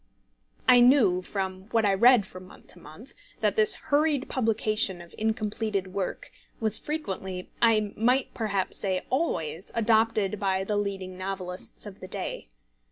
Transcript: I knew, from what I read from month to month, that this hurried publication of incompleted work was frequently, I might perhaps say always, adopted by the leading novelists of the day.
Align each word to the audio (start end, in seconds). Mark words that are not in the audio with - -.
I 0.67 0.79
knew, 0.79 1.21
from 1.21 1.65
what 1.69 1.85
I 1.85 1.93
read 1.93 2.25
from 2.25 2.47
month 2.47 2.65
to 2.69 2.79
month, 2.79 3.13
that 3.41 3.55
this 3.55 3.75
hurried 3.75 4.27
publication 4.27 4.99
of 4.99 5.13
incompleted 5.15 5.93
work 5.93 6.31
was 6.59 6.79
frequently, 6.79 7.51
I 7.61 7.93
might 7.95 8.33
perhaps 8.33 8.77
say 8.77 9.05
always, 9.11 9.71
adopted 9.75 10.39
by 10.39 10.63
the 10.63 10.75
leading 10.75 11.19
novelists 11.19 11.85
of 11.85 11.99
the 11.99 12.07
day. 12.07 12.47